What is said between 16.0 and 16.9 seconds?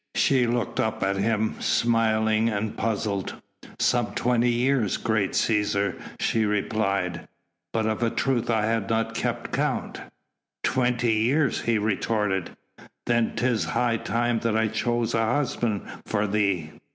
for thee."